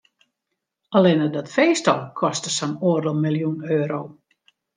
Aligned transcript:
Allinne 0.95 1.27
dat 1.35 1.51
feest 1.57 1.89
al 1.93 2.01
koste 2.21 2.49
sa'n 2.57 2.73
oardel 2.89 3.21
miljoen 3.27 3.61
euro. 3.79 4.01